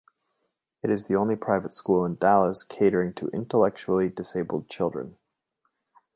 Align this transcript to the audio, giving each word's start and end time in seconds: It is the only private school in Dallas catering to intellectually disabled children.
It 0.81 0.89
is 0.89 1.05
the 1.05 1.15
only 1.15 1.35
private 1.35 1.71
school 1.73 2.05
in 2.05 2.15
Dallas 2.15 2.63
catering 2.63 3.13
to 3.13 3.27
intellectually 3.27 4.09
disabled 4.09 4.67
children. 4.67 5.15